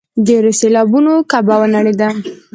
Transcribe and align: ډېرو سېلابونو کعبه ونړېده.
ډېرو 0.27 0.51
سېلابونو 0.59 1.13
کعبه 1.31 1.55
ونړېده. 1.59 2.09